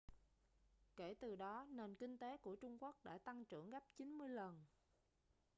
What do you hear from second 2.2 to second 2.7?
của